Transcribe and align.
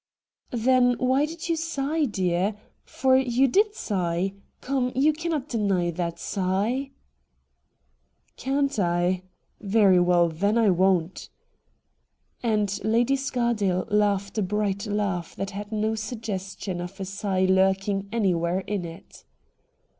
'Then 0.49 0.95
why 0.97 1.27
did 1.27 1.47
you 1.47 1.55
sigh, 1.55 2.05
dear? 2.05 2.55
For 2.83 3.15
you 3.15 3.47
did 3.47 3.75
sigh. 3.75 4.33
Come, 4.59 4.91
you 4.95 5.13
cannot 5.13 5.47
deny 5.47 5.91
that 5.91 6.17
sigh.'' 6.17 6.89
Can't 8.35 8.79
I? 8.79 9.21
Very 9.59 9.99
well, 9.99 10.27
then, 10.27 10.57
I 10.57 10.71
won't.' 10.71 11.29
And 12.41 12.83
Lady 12.83 13.15
Scardale 13.15 13.85
laughed 13.91 14.39
a 14.39 14.41
bright 14.41 14.87
laugh 14.87 15.35
that 15.35 15.51
had 15.51 15.71
no 15.71 15.93
suggestion 15.93 16.81
of 16.81 16.99
a 16.99 17.05
sigh 17.05 17.45
lurking 17.47 18.09
anywhere 18.11 18.61
in 18.61 18.85
it. 18.85 19.23